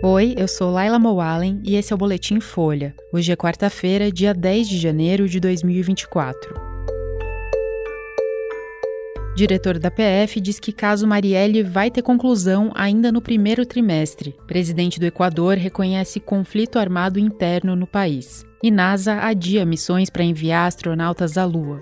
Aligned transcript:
Oi, 0.00 0.36
eu 0.38 0.46
sou 0.46 0.70
Laila 0.70 0.96
Moalen 0.96 1.60
e 1.64 1.74
esse 1.74 1.92
é 1.92 1.96
o 1.96 1.98
Boletim 1.98 2.38
Folha. 2.38 2.94
Hoje 3.12 3.32
é 3.32 3.36
quarta-feira, 3.36 4.12
dia 4.12 4.32
10 4.32 4.68
de 4.68 4.78
janeiro 4.78 5.28
de 5.28 5.40
2024. 5.40 6.54
Diretor 9.34 9.76
da 9.76 9.90
PF 9.90 10.40
diz 10.40 10.60
que 10.60 10.70
caso 10.70 11.04
Marielle 11.04 11.64
vai 11.64 11.90
ter 11.90 12.02
conclusão 12.02 12.70
ainda 12.76 13.10
no 13.10 13.20
primeiro 13.20 13.66
trimestre. 13.66 14.36
Presidente 14.46 15.00
do 15.00 15.06
Equador 15.06 15.56
reconhece 15.56 16.20
conflito 16.20 16.78
armado 16.78 17.18
interno 17.18 17.74
no 17.74 17.86
país. 17.86 18.46
E 18.62 18.70
NASA 18.70 19.14
adia 19.14 19.66
missões 19.66 20.08
para 20.10 20.22
enviar 20.22 20.68
astronautas 20.68 21.36
à 21.36 21.44
Lua. 21.44 21.80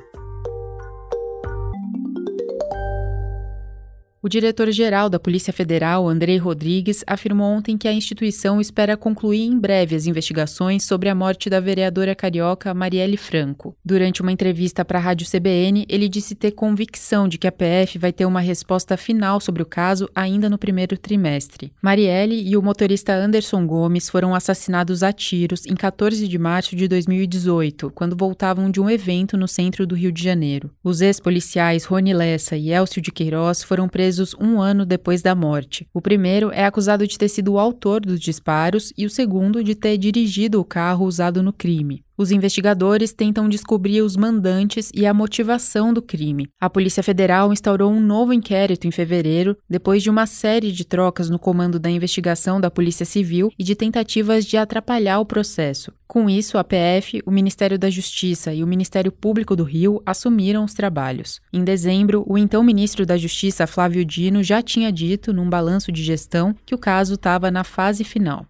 O 4.26 4.28
diretor-geral 4.28 5.08
da 5.08 5.20
Polícia 5.20 5.52
Federal, 5.52 6.08
Andrei 6.08 6.36
Rodrigues, 6.36 7.04
afirmou 7.06 7.46
ontem 7.46 7.78
que 7.78 7.86
a 7.86 7.92
instituição 7.92 8.60
espera 8.60 8.96
concluir 8.96 9.44
em 9.44 9.56
breve 9.56 9.94
as 9.94 10.08
investigações 10.08 10.82
sobre 10.82 11.08
a 11.08 11.14
morte 11.14 11.48
da 11.48 11.60
vereadora 11.60 12.12
carioca 12.12 12.74
Marielle 12.74 13.16
Franco. 13.16 13.76
Durante 13.84 14.22
uma 14.22 14.32
entrevista 14.32 14.84
para 14.84 14.98
a 14.98 15.00
Rádio 15.00 15.28
CBN, 15.30 15.86
ele 15.88 16.08
disse 16.08 16.34
ter 16.34 16.50
convicção 16.50 17.28
de 17.28 17.38
que 17.38 17.46
a 17.46 17.52
PF 17.52 17.98
vai 18.00 18.12
ter 18.12 18.26
uma 18.26 18.40
resposta 18.40 18.96
final 18.96 19.40
sobre 19.40 19.62
o 19.62 19.64
caso 19.64 20.10
ainda 20.12 20.50
no 20.50 20.58
primeiro 20.58 20.98
trimestre. 20.98 21.72
Marielle 21.80 22.42
e 22.50 22.56
o 22.56 22.62
motorista 22.62 23.14
Anderson 23.14 23.64
Gomes 23.64 24.10
foram 24.10 24.34
assassinados 24.34 25.04
a 25.04 25.12
tiros 25.12 25.64
em 25.66 25.76
14 25.76 26.26
de 26.26 26.36
março 26.36 26.74
de 26.74 26.88
2018, 26.88 27.92
quando 27.92 28.16
voltavam 28.16 28.72
de 28.72 28.80
um 28.80 28.90
evento 28.90 29.36
no 29.36 29.46
centro 29.46 29.86
do 29.86 29.94
Rio 29.94 30.10
de 30.10 30.24
Janeiro. 30.24 30.72
Os 30.82 31.00
ex-policiais 31.00 31.84
Rony 31.84 32.12
Lessa 32.12 32.56
e 32.56 32.72
Elcio 32.72 33.00
de 33.00 33.12
Queiroz 33.12 33.62
foram 33.62 33.88
presos 33.88 34.15
presos 34.16 34.34
um 34.40 34.60
ano 34.60 34.86
depois 34.86 35.20
da 35.20 35.34
morte. 35.34 35.86
O 35.92 36.00
primeiro 36.00 36.50
é 36.50 36.64
acusado 36.64 37.06
de 37.06 37.18
ter 37.18 37.28
sido 37.28 37.52
o 37.52 37.58
autor 37.58 38.00
dos 38.00 38.18
disparos 38.18 38.92
e 38.96 39.04
o 39.04 39.10
segundo 39.10 39.62
de 39.62 39.74
ter 39.74 39.98
dirigido 39.98 40.58
o 40.58 40.64
carro 40.64 41.04
usado 41.04 41.42
no 41.42 41.52
crime. 41.52 42.05
Os 42.18 42.30
investigadores 42.30 43.12
tentam 43.12 43.48
descobrir 43.48 44.00
os 44.00 44.16
mandantes 44.16 44.90
e 44.94 45.04
a 45.04 45.12
motivação 45.12 45.92
do 45.92 46.00
crime. 46.00 46.48
A 46.58 46.70
Polícia 46.70 47.02
Federal 47.02 47.52
instaurou 47.52 47.92
um 47.92 48.00
novo 48.00 48.32
inquérito 48.32 48.86
em 48.86 48.90
fevereiro, 48.90 49.56
depois 49.68 50.02
de 50.02 50.08
uma 50.08 50.26
série 50.26 50.72
de 50.72 50.84
trocas 50.84 51.28
no 51.28 51.38
comando 51.38 51.78
da 51.78 51.90
investigação 51.90 52.60
da 52.60 52.70
Polícia 52.70 53.04
Civil 53.04 53.52
e 53.58 53.62
de 53.62 53.74
tentativas 53.74 54.46
de 54.46 54.56
atrapalhar 54.56 55.20
o 55.20 55.26
processo. 55.26 55.92
Com 56.06 56.30
isso, 56.30 56.56
a 56.56 56.64
PF, 56.64 57.20
o 57.26 57.30
Ministério 57.30 57.78
da 57.78 57.90
Justiça 57.90 58.54
e 58.54 58.62
o 58.62 58.66
Ministério 58.66 59.10
Público 59.12 59.56
do 59.56 59.64
Rio 59.64 60.00
assumiram 60.06 60.64
os 60.64 60.72
trabalhos. 60.72 61.40
Em 61.52 61.64
dezembro, 61.64 62.24
o 62.26 62.38
então 62.38 62.62
ministro 62.62 63.04
da 63.04 63.18
Justiça, 63.18 63.66
Flávio 63.66 64.04
Dino, 64.04 64.42
já 64.42 64.62
tinha 64.62 64.90
dito, 64.92 65.32
num 65.32 65.50
balanço 65.50 65.90
de 65.90 66.02
gestão, 66.02 66.54
que 66.64 66.74
o 66.74 66.78
caso 66.78 67.14
estava 67.14 67.50
na 67.50 67.64
fase 67.64 68.04
final. 68.04 68.46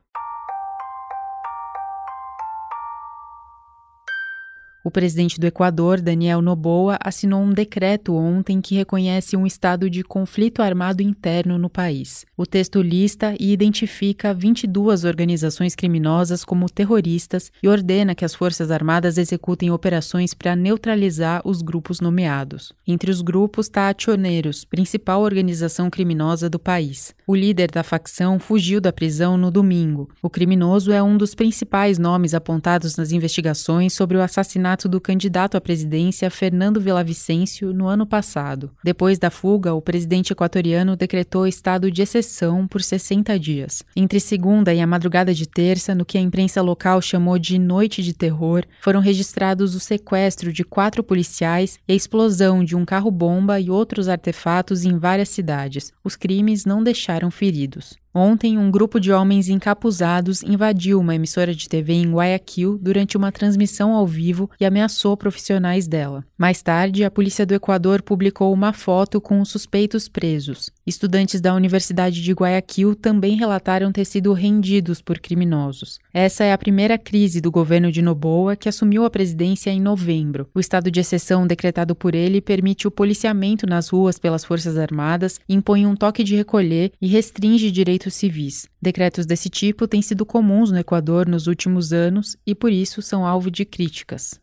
O 4.87 4.91
presidente 4.91 5.41
do 5.41 5.49
Equador, 5.49 6.01
Daniel 6.01 6.41
Noboa, 6.41 6.97
assinou 7.03 7.43
um 7.43 7.53
decreto 7.53 8.15
ontem 8.15 8.61
que 8.61 8.77
reconhece 8.77 9.37
um 9.37 9.45
estado 9.45 9.91
de 9.91 10.05
conflito 10.05 10.63
armado 10.63 11.03
interno 11.03 11.59
no 11.59 11.69
país. 11.69 12.25
O 12.37 12.47
texto 12.47 12.81
lista 12.81 13.35
e 13.41 13.53
identifica 13.53 14.33
22 14.33 15.03
organizações 15.03 15.75
criminosas 15.75 16.45
como 16.45 16.71
terroristas 16.71 17.51
e 17.61 17.67
ordena 17.67 18.15
que 18.15 18.25
as 18.25 18.33
Forças 18.33 18.71
Armadas 18.71 19.19
executem 19.19 19.73
operações 19.73 20.35
para 20.35 20.55
neutralizar 20.55 21.43
os 21.45 21.63
grupos 21.63 22.01
nomeados. 22.01 22.73
Entre 22.87 23.11
os 23.11 23.23
grupos 23.23 23.67
está 23.67 23.89
a 23.89 23.95
Choneiros, 23.99 24.65
principal 24.65 25.21
organização 25.21 25.91
criminosa 25.91 26.49
do 26.49 26.61
país. 26.61 27.13
O 27.29 27.35
líder 27.35 27.73
da 27.73 27.83
facção 27.83 28.39
fugiu 28.39 28.81
da 28.81 28.93
prisão 28.93 29.37
no 29.37 29.51
domingo. 29.51 30.09
O 30.23 30.31
criminoso 30.31 30.93
é 30.93 31.03
um 31.03 31.17
dos 31.17 31.35
principais 31.35 31.99
nomes 31.99 32.35
apontados 32.35 32.95
nas 32.95 33.11
investigações 33.11 33.95
sobre 33.95 34.17
o 34.17 34.23
assassinato 34.23 34.89
do 34.89 35.01
candidato 35.01 35.57
à 35.57 35.61
presidência 35.61 36.31
Fernando 36.31 36.81
Villavicencio 36.81 37.73
no 37.73 37.89
ano 37.89 38.07
passado. 38.07 38.71
Depois 38.85 39.19
da 39.19 39.29
fuga, 39.29 39.75
o 39.75 39.83
presidente 39.83 40.33
equatoriano 40.33 40.95
decretou 40.95 41.49
estado 41.49 41.91
de 41.91 42.01
exceção 42.01 42.65
por 42.65 42.81
60 42.81 43.37
dias. 43.41 43.83
Entre 43.97 44.21
segunda 44.21 44.73
e 44.73 44.81
a 44.81 44.87
madrugada 44.87 45.35
de 45.35 45.49
terça, 45.49 45.97
no 45.97 46.05
que 46.05 46.19
a 46.19 46.21
imprensa 46.21 46.63
local 46.63 47.03
chamou 47.03 47.41
de 47.41 47.59
Noite 47.59 48.05
de 48.05 48.13
Terror, 48.13 48.63
foram 48.81 49.01
registrados 49.01 49.75
o 49.75 49.81
sequestro 49.81 50.53
de 50.53 50.63
quatro 50.63 51.03
policiais 51.03 51.77
e 51.89 51.93
a 51.93 51.97
explosão 51.97 52.63
de 52.63 52.77
um 52.77 52.85
carro-bomba 52.85 53.59
e 53.59 53.69
outros 53.69 54.09
artefatos 54.09 54.85
em 54.85 54.97
várias 54.97 55.31
cidades. 55.31 55.93
Os 56.05 56.15
crimes 56.15 56.65
não 56.65 56.85
deixaram 56.85 57.16
feridos. 57.31 57.99
Ontem, 58.19 58.57
um 58.57 58.71
grupo 58.71 58.99
de 58.99 59.13
homens 59.13 59.51
encapuzados 59.51 60.43
invadiu 60.43 60.99
uma 60.99 61.15
emissora 61.15 61.55
de 61.55 61.69
TV 61.69 61.93
em 61.93 62.11
Guayaquil 62.11 62.79
durante 62.81 63.15
uma 63.15 63.31
transmissão 63.31 63.93
ao 63.93 64.07
vivo 64.07 64.49
e 64.59 64.65
ameaçou 64.65 65.15
profissionais 65.19 65.87
dela. 65.87 66.25
Mais 66.39 66.63
tarde, 66.63 67.05
a 67.05 67.11
polícia 67.11 67.45
do 67.45 67.53
Equador 67.53 68.01
publicou 68.01 68.55
uma 68.55 68.73
foto 68.73 69.21
com 69.21 69.39
os 69.43 69.51
suspeitos 69.51 70.09
presos. 70.09 70.71
Estudantes 70.87 71.43
da 71.43 71.55
Universidade 71.55 72.23
de 72.23 72.33
Guayaquil 72.33 72.95
também 72.95 73.37
relataram 73.37 73.93
ter 73.93 74.07
sido 74.07 74.33
rendidos 74.33 75.03
por 75.03 75.19
criminosos. 75.19 75.99
Essa 76.11 76.43
é 76.43 76.55
a 76.55 76.59
primeira 76.59 76.97
crise 76.97 77.39
do 77.39 77.51
governo 77.51 77.93
de 77.93 78.01
Noboa, 78.01 78.57
que 78.57 78.69
assumiu 78.69 79.05
a 79.05 79.11
presidência 79.11 79.69
em 79.69 79.81
novembro. 79.81 80.49
O 80.55 80.61
estado 80.61 80.91
de 80.91 81.01
exceção 81.01 81.47
decretado 81.47 81.95
por 81.95 82.15
ele 82.15 82.41
permite 82.41 82.89
o 82.89 82.91
policiamento 82.91 83.67
nas 83.67 83.91
ruas 83.91 84.19
pelas 84.19 84.43
Forças 84.43 84.79
Armadas, 84.79 85.39
impõe 85.47 85.85
um 85.85 85.95
toque 85.95 86.25
de 86.25 86.35
recolher 86.35 86.93
e 86.99 87.09
restringe 87.09 87.71
direitos 87.71 88.06
direitos 88.07 88.15
civis. 88.15 88.69
Decretos 88.81 89.27
desse 89.27 89.49
tipo 89.49 89.89
têm 89.89 90.01
sido 90.01 90.25
comuns 90.25 90.71
no 90.71 90.79
Equador 90.79 91.27
nos 91.27 91.47
últimos 91.47 91.93
anos 91.93 92.37
e, 92.47 92.55
por 92.55 92.73
isso, 92.73 93.03
são 93.03 93.27
alvo 93.27 93.51
de 93.51 93.65
críticas. 93.65 94.41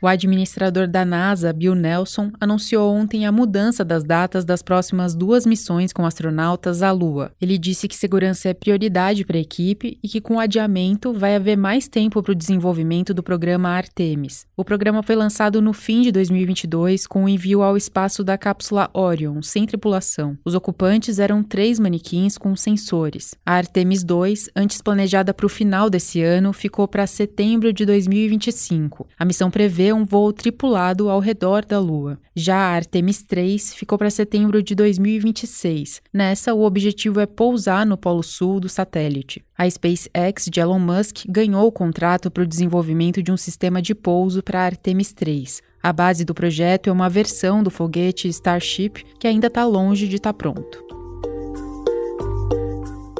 O 0.00 0.06
administrador 0.06 0.86
da 0.86 1.04
NASA, 1.04 1.52
Bill 1.52 1.74
Nelson, 1.74 2.30
anunciou 2.40 2.94
ontem 2.94 3.26
a 3.26 3.32
mudança 3.32 3.84
das 3.84 4.04
datas 4.04 4.44
das 4.44 4.62
próximas 4.62 5.12
duas 5.12 5.44
missões 5.44 5.92
com 5.92 6.06
astronautas 6.06 6.82
à 6.82 6.92
Lua. 6.92 7.32
Ele 7.40 7.58
disse 7.58 7.88
que 7.88 7.96
segurança 7.96 8.48
é 8.48 8.54
prioridade 8.54 9.24
para 9.24 9.36
a 9.36 9.40
equipe 9.40 9.98
e 10.00 10.08
que, 10.08 10.20
com 10.20 10.36
o 10.36 10.38
adiamento, 10.38 11.12
vai 11.12 11.34
haver 11.34 11.56
mais 11.56 11.88
tempo 11.88 12.22
para 12.22 12.30
o 12.30 12.34
desenvolvimento 12.34 13.12
do 13.12 13.24
programa 13.24 13.70
Artemis. 13.70 14.46
O 14.56 14.64
programa 14.64 15.02
foi 15.02 15.16
lançado 15.16 15.60
no 15.60 15.72
fim 15.72 16.02
de 16.02 16.12
2022 16.12 17.04
com 17.04 17.24
o 17.24 17.28
envio 17.28 17.60
ao 17.60 17.76
espaço 17.76 18.22
da 18.22 18.38
cápsula 18.38 18.88
Orion, 18.94 19.42
sem 19.42 19.66
tripulação. 19.66 20.38
Os 20.44 20.54
ocupantes 20.54 21.18
eram 21.18 21.42
três 21.42 21.80
manequins 21.80 22.38
com 22.38 22.54
sensores. 22.54 23.34
A 23.44 23.54
Artemis 23.54 24.04
2, 24.04 24.50
antes 24.54 24.80
planejada 24.80 25.34
para 25.34 25.46
o 25.46 25.48
final 25.48 25.90
desse 25.90 26.22
ano, 26.22 26.52
ficou 26.52 26.86
para 26.86 27.04
setembro 27.04 27.72
de 27.72 27.84
2025. 27.84 29.08
A 29.18 29.24
missão 29.24 29.50
prevê 29.50 29.87
um 29.92 30.04
voo 30.04 30.32
tripulado 30.32 31.08
ao 31.08 31.20
redor 31.20 31.64
da 31.64 31.78
Lua. 31.78 32.18
Já 32.34 32.56
a 32.56 32.76
Artemis 32.76 33.22
3 33.22 33.74
ficou 33.74 33.98
para 33.98 34.10
setembro 34.10 34.62
de 34.62 34.74
2026. 34.74 36.02
Nessa, 36.12 36.54
o 36.54 36.62
objetivo 36.62 37.20
é 37.20 37.26
pousar 37.26 37.86
no 37.86 37.96
polo 37.96 38.22
sul 38.22 38.60
do 38.60 38.68
satélite. 38.68 39.44
A 39.56 39.68
SpaceX 39.68 40.46
de 40.50 40.60
Elon 40.60 40.78
Musk 40.78 41.24
ganhou 41.28 41.66
o 41.66 41.72
contrato 41.72 42.30
para 42.30 42.42
o 42.42 42.46
desenvolvimento 42.46 43.22
de 43.22 43.32
um 43.32 43.36
sistema 43.36 43.82
de 43.82 43.94
pouso 43.94 44.42
para 44.42 44.60
a 44.60 44.64
Artemis 44.66 45.12
3. 45.12 45.62
A 45.82 45.92
base 45.92 46.24
do 46.24 46.34
projeto 46.34 46.90
é 46.90 46.92
uma 46.92 47.08
versão 47.08 47.62
do 47.62 47.70
foguete 47.70 48.28
Starship 48.28 49.04
que 49.18 49.26
ainda 49.26 49.46
está 49.46 49.64
longe 49.64 50.08
de 50.08 50.16
estar 50.16 50.32
tá 50.32 50.36
pronto. 50.36 50.97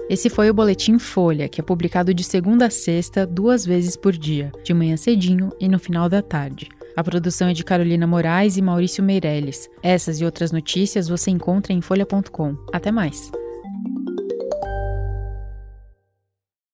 Esse 0.08 0.30
foi 0.30 0.48
o 0.48 0.54
Boletim 0.54 0.98
Folha, 0.98 1.48
que 1.48 1.60
é 1.60 1.64
publicado 1.64 2.14
de 2.14 2.24
segunda 2.24 2.66
a 2.66 2.70
sexta, 2.70 3.26
duas 3.26 3.66
vezes 3.66 3.94
por 3.94 4.16
dia, 4.16 4.50
de 4.64 4.72
manhã 4.72 4.96
cedinho 4.96 5.50
e 5.60 5.68
no 5.68 5.78
final 5.78 6.08
da 6.08 6.22
tarde. 6.22 6.68
A 6.96 7.04
produção 7.04 7.48
é 7.48 7.52
de 7.52 7.62
Carolina 7.62 8.06
Moraes 8.06 8.56
e 8.56 8.62
Maurício 8.62 9.04
Meirelles. 9.04 9.68
Essas 9.82 10.20
e 10.20 10.24
outras 10.24 10.50
notícias 10.50 11.08
você 11.08 11.30
encontra 11.30 11.74
em 11.74 11.82
folha.com. 11.82 12.56
Até 12.72 12.90
mais! 12.90 13.30